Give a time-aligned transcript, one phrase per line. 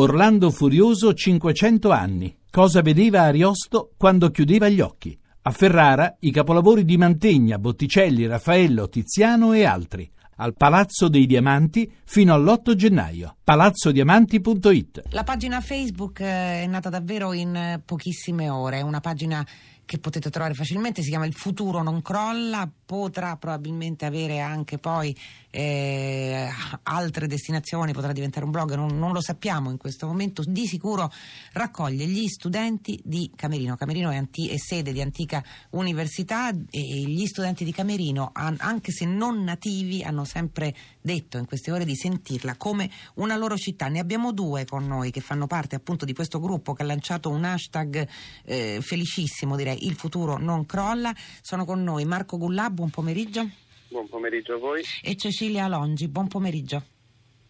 [0.00, 2.36] Orlando Furioso 500 anni.
[2.48, 5.18] Cosa vedeva Ariosto quando chiudeva gli occhi?
[5.42, 10.08] A Ferrara i capolavori di Mantegna, Botticelli, Raffaello, Tiziano e altri.
[10.36, 13.38] Al Palazzo dei Diamanti fino all'8 gennaio.
[13.42, 19.44] palazzodiamanti.it La pagina Facebook eh, è nata davvero in eh, pochissime ore, è una pagina
[19.88, 25.16] che potete trovare facilmente, si chiama Il futuro non crolla, potrà probabilmente avere anche poi
[25.50, 26.46] eh,
[26.82, 31.10] altre destinazioni, potrà diventare un blog, non, non, lo sappiamo in questo momento, di sicuro
[31.52, 37.24] raccoglie gli studenti di Camerino, Camerino è, anti- è sede di antica università e gli
[37.24, 42.56] studenti di Camerino, anche se non nativi, hanno sempre detto in queste ore di sentirla
[42.56, 43.88] come una loro città.
[43.88, 47.30] Ne abbiamo due con noi che fanno parte appunto di questo gruppo che ha lanciato
[47.30, 48.06] un hashtag
[48.44, 51.14] eh, felicissimo direi il futuro non crolla.
[51.40, 53.48] Sono con noi Marco Gullà, buon pomeriggio.
[53.88, 54.82] Buon pomeriggio a voi.
[55.02, 56.84] E Cecilia Alongi, buon pomeriggio.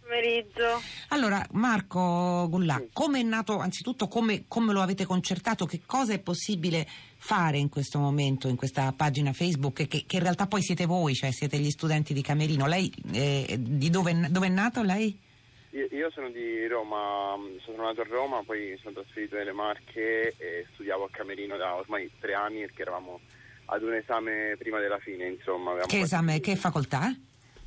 [0.00, 0.80] Pomeriggio.
[1.08, 2.88] Allora, Marco Gullà, sì.
[2.92, 7.68] come è nato, anzitutto come, come, lo avete concertato, che cosa è possibile fare in
[7.68, 11.58] questo momento, in questa pagina Facebook, che, che in realtà poi siete voi, cioè siete
[11.58, 12.66] gli studenti di Camerino.
[12.66, 15.26] Lei, eh, di dove, dove è nato lei?
[15.70, 21.04] Io sono di Roma, sono nato a Roma, poi sono trasferito nelle Marche e studiavo
[21.04, 23.20] a Camerino da ormai tre anni perché eravamo
[23.66, 25.76] ad un esame prima della fine, insomma.
[25.86, 27.14] Che esame, che facoltà?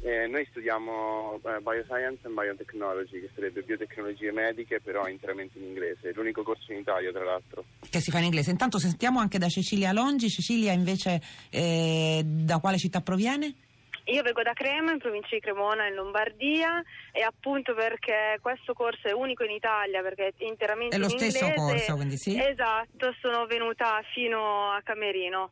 [0.03, 6.11] Eh, noi studiamo eh, Bioscience and Biotechnology, che sarebbe biotecnologie mediche, però interamente in inglese.
[6.13, 7.65] l'unico corso in Italia, tra l'altro.
[7.87, 8.49] Che si fa in inglese.
[8.49, 10.27] Intanto sentiamo anche da Cecilia Longi.
[10.27, 11.21] Cecilia, invece,
[11.51, 13.53] eh, da quale città proviene?
[14.05, 19.07] Io vengo da Crema, in provincia di Cremona, in Lombardia, e appunto perché questo corso
[19.07, 21.61] è unico in Italia, perché è interamente è lo in stesso inglese.
[21.61, 22.39] corso, quindi sì?
[22.39, 25.51] Esatto, sono venuta fino a Camerino.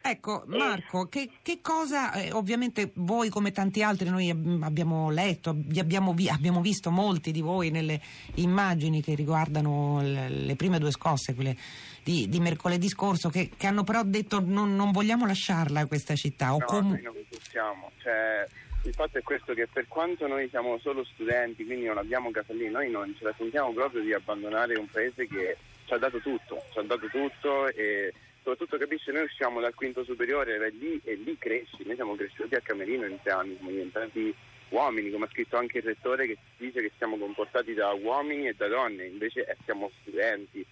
[0.00, 6.14] Ecco, Marco, che, che, cosa, eh, ovviamente voi come tanti altri, noi abbiamo letto, abbiamo,
[6.14, 8.00] vi, abbiamo, visto molti di voi nelle
[8.36, 11.56] immagini che riguardano le, le prime due scosse, quelle
[12.02, 16.54] di, di mercoledì scorso, che, che, hanno però detto non, non vogliamo lasciarla questa città.
[16.54, 18.46] O no, com- noi non possiamo, cioè,
[18.84, 22.54] il fatto è questo che per quanto noi siamo solo studenti, quindi non abbiamo casa
[22.54, 26.18] lì, noi non ce la sentiamo proprio di abbandonare un paese che ci ha dato
[26.18, 28.14] tutto, ci ha dato tutto e
[28.48, 32.54] soprattutto capisci noi usciamo dal quinto superiore e lì, e lì cresci, noi siamo cresciuti
[32.54, 34.34] a Camerino in sei anni, siamo diventati
[34.70, 38.54] uomini, come ha scritto anche il rettore che dice che siamo comportati da uomini e
[38.56, 40.64] da donne, invece eh, siamo studenti,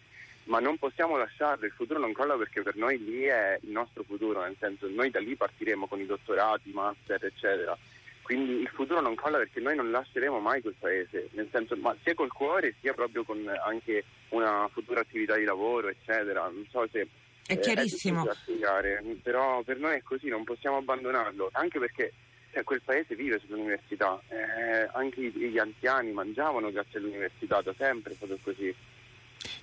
[0.44, 4.04] ma non possiamo lasciarlo, il futuro non crolla perché per noi lì è il nostro
[4.04, 7.76] futuro, nel senso noi da lì partiremo con i dottorati, master, eccetera.
[8.22, 11.94] Quindi il futuro non crolla perché noi non lasceremo mai quel paese, nel senso, ma
[12.02, 16.42] sia col cuore sia proprio con anche una futura attività di lavoro, eccetera.
[16.42, 17.06] Non so se
[17.46, 18.28] è chiarissimo.
[18.28, 22.12] È però per noi è così, non possiamo abbandonarlo, anche perché
[22.52, 28.16] cioè, quel paese vive sull'università, eh, anche gli anziani mangiavano grazie all'università, da sempre è
[28.16, 28.74] stato così.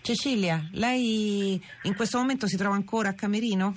[0.02, 3.76] Cecilia, lei in questo momento si trova ancora a Camerino?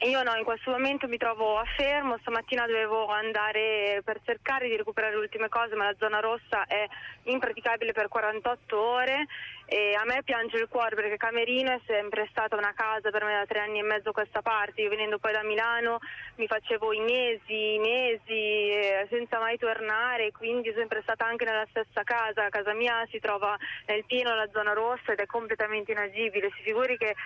[0.00, 4.76] Io no, in questo momento mi trovo a fermo, stamattina dovevo andare per cercare di
[4.76, 6.86] recuperare le ultime cose, ma la zona rossa è
[7.24, 9.26] impraticabile per 48 ore
[9.68, 13.34] e a me piange il cuore perché Camerino è sempre stata una casa per me
[13.34, 15.98] da tre anni e mezzo a questa parte, io venendo poi da Milano
[16.36, 21.66] mi facevo i mesi, i mesi senza mai tornare, quindi è sempre stata anche nella
[21.70, 23.56] stessa casa, casa mia si trova
[23.86, 27.16] nel pieno della zona rossa ed è completamente inagibile, si figuri che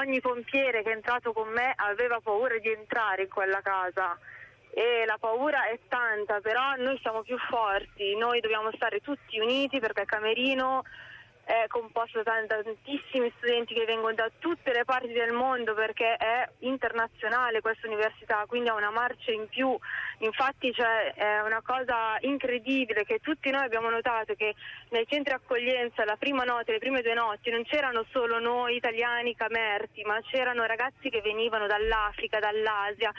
[0.00, 4.18] ogni pompiere che è entrato con me aveva paura di entrare in quella casa.
[4.70, 9.80] E la paura è tanta, però noi siamo più forti, noi dobbiamo stare tutti uniti
[9.80, 10.82] perché Camerino
[11.46, 16.48] è composto da tantissimi studenti che vengono da tutte le parti del mondo perché è
[16.60, 19.78] internazionale questa università, quindi ha una marcia in più.
[20.18, 24.56] Infatti cioè, è una cosa incredibile che tutti noi abbiamo notato che
[24.88, 29.36] nei centri accoglienza la prima notte, le prime due notti non c'erano solo noi italiani
[29.36, 33.12] camerti, ma c'erano ragazzi che venivano dall'Africa, dall'Asia,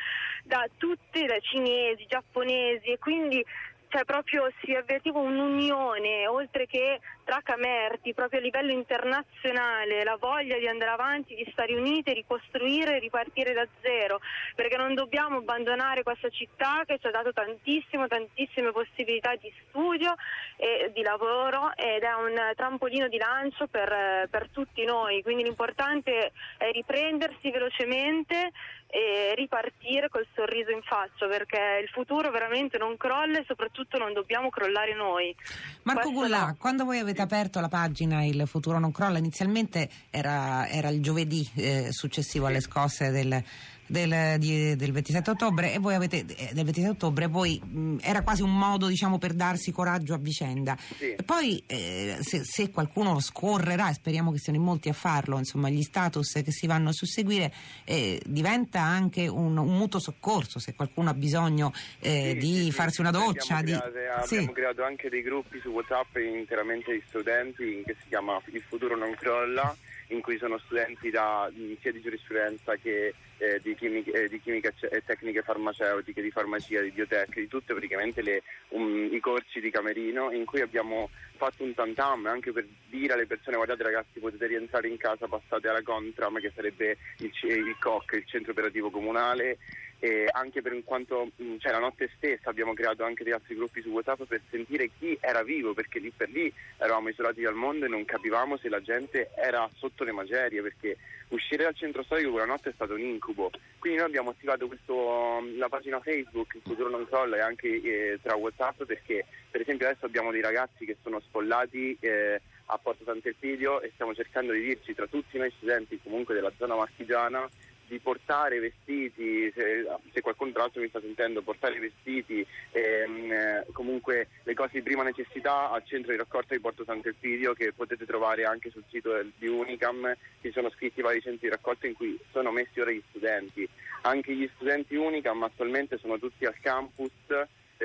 [0.44, 3.42] da tutti, da cinesi, giapponesi e quindi
[3.90, 10.58] cioè proprio si avvertiva un'unione oltre che tra Camerti, proprio a livello internazionale, la voglia
[10.58, 14.22] di andare avanti, di stare uniti, ricostruire e ripartire da zero,
[14.56, 20.16] perché non dobbiamo abbandonare questa città che ci ha dato tantissimo, tantissime possibilità di studio
[20.56, 26.32] e di lavoro ed è un trampolino di lancio per, per tutti noi, quindi l'importante
[26.58, 28.52] è riprendersi velocemente
[28.89, 34.13] e ripartire col sorriso in faccia perché il futuro veramente non crolla e soprattutto non
[34.13, 35.35] dobbiamo crollare noi.
[35.84, 36.55] Marco Gullà, no.
[36.57, 41.47] quando voi avete aperto la pagina Il futuro non crolla, inizialmente era, era il giovedì
[41.55, 43.43] eh, successivo alle scosse del,
[43.87, 48.22] del, di, del 27 ottobre e voi avete eh, del 27 ottobre poi mh, era
[48.22, 51.13] quasi un modo diciamo per darsi coraggio a vicenda Sì.
[51.13, 55.37] e poi eh, se, se qualcuno scorrerà e speriamo che siano in molti a farlo
[55.37, 57.53] insomma gli status che si vanno a susseguire
[57.85, 62.72] eh, diventa anche un, un mutuo soccorso se qualcuno ha bisogno eh, Sì, di sì,
[62.72, 63.91] farsi una doccia Abbiamo, di...
[63.91, 64.34] create- sì.
[64.35, 68.95] abbiamo creato anche dei gruppi su WhatsApp interamente di studenti che si chiama Il futuro
[68.97, 69.75] non crolla,
[70.08, 71.52] in cui sono studenti da,
[71.82, 76.32] sia di giurisprudenza che eh, di, chimica, eh, di chimica e- e tecniche farmaceutiche, di
[76.32, 81.09] farmacia, di biotech, di tutte praticamente le, um, i corsi di Camerino in cui abbiamo
[81.38, 85.68] fatto un tantam anche per dire alle persone guardate ragazzi potete rientrare in casa, passate
[85.68, 89.58] alla Contram che sarebbe il, il COC, il centro operativo comunale
[90.00, 93.82] e anche per quanto mh, cioè, la notte stessa abbiamo creato anche degli altri gruppi
[93.82, 97.86] su WhatsApp per sentire chi era vivo perché lì per lì eravamo isolati dal mondo
[97.86, 100.97] e non capivamo se la gente era sotto le macerie perché
[101.29, 103.52] uscire dal centro storico quella notte è stato un incubo.
[103.79, 107.67] Quindi noi abbiamo attivato questo, mh, la pagina Facebook Il futuro non crolla e anche
[107.67, 112.78] eh, tra WhatsApp perché per esempio adesso abbiamo dei ragazzi che sono sfollati eh, a
[112.78, 117.47] Porto Sant'Elpidio e stiamo cercando di dirci tra tutti noi studenti comunque della zona marchigiana
[117.87, 123.66] di portare vestiti, se, se qualcuno tra l'altro mi sta sentendo, portare vestiti, ehm, eh,
[123.72, 128.05] comunque le cose di prima necessità al centro di raccolta di Porto Sant'Elpidio che potete
[128.05, 132.19] trovare anche sul sito di Unicam, ci sono scritti vari centri di raccolta in cui
[132.31, 133.67] sono messi ora gli studenti.
[134.01, 137.11] Anche gli studenti Unicam attualmente sono tutti al campus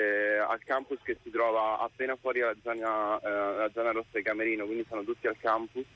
[0.02, 4.64] eh, al campus che si trova appena fuori dalla zona, eh, zona rossa di Camerino,
[4.64, 5.86] quindi sono tutti al campus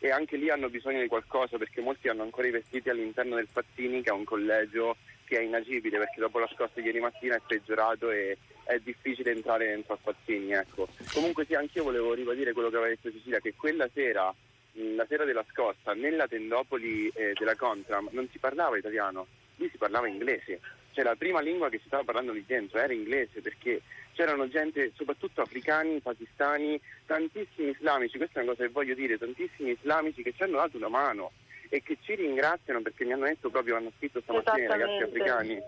[0.00, 3.48] e anche lì hanno bisogno di qualcosa perché molti hanno ancora i vestiti all'interno del
[3.50, 7.42] Fazzini che è un collegio che è inagibile perché dopo la scossa ieri mattina è
[7.46, 10.52] peggiorato e è difficile entrare dentro a Fazzini.
[10.52, 10.88] Ecco.
[11.12, 14.32] Comunque sì, anch'io volevo ribadire quello che aveva detto Cecilia, che quella sera,
[14.72, 19.26] la sera della scossa, nella tendopoli eh, della Contram non si parlava italiano,
[19.58, 20.60] lì si parlava inglese.
[20.92, 23.82] Cioè la prima lingua che si stava parlando lì dentro era inglese perché
[24.14, 29.70] c'erano gente, soprattutto africani, pakistani, tantissimi islamici, questa è una cosa che voglio dire, tantissimi
[29.70, 31.30] islamici che ci hanno dato una mano
[31.68, 35.60] e che ci ringraziano perché mi hanno detto proprio, hanno scritto stamattina i ragazzi africani,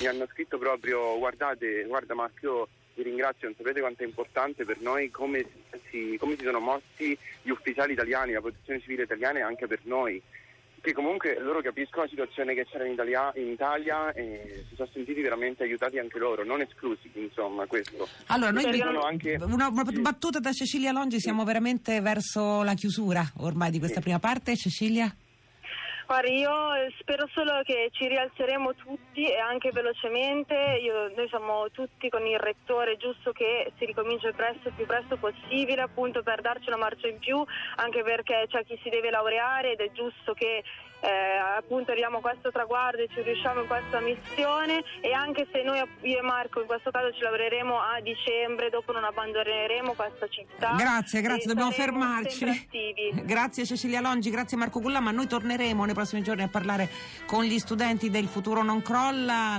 [0.00, 4.64] mi hanno scritto proprio, guardate, guarda Marco, io vi ringrazio, non sapete quanto è importante
[4.64, 5.44] per noi come
[5.90, 9.80] si, come si sono mossi gli ufficiali italiani, la protezione civile italiana e anche per
[9.82, 10.22] noi.
[10.86, 14.88] Che comunque loro capiscono la situazione che c'era in Italia, in Italia e si sono
[14.92, 18.06] sentiti veramente aiutati anche loro, non esclusi, insomma, questo.
[18.26, 19.98] Allora, noi vi- anche- una, una sì.
[20.00, 24.02] battuta da Cecilia Longi, siamo veramente verso la chiusura ormai di questa Sì.
[24.02, 24.54] prima parte.
[24.56, 25.12] Cecilia?
[26.06, 30.54] Guardi, io eh, spero solo che ci rialzeremo tutti e anche velocemente.
[30.80, 35.16] Io- noi siamo tutti con il rettore, giusto che si ricominci il presto, più presto
[35.16, 37.44] possibile, appunto per darci una marcia in più,
[37.76, 40.62] anche perché c'è chi si deve laureare ed è giusto che
[41.00, 45.62] eh, appunto arriviamo a questo traguardo e ci riusciamo in questa missione e anche se
[45.62, 50.26] noi, io e Marco, in questo caso ci lavoreremo a dicembre, dopo non abbandoneremo questa
[50.28, 50.74] città.
[50.76, 52.68] Grazie, grazie, dobbiamo fermarci.
[53.24, 56.88] Grazie Cecilia Longi, grazie Marco Gulla, ma noi torneremo nei prossimi giorni a parlare
[57.26, 59.56] con gli studenti del futuro non crolla.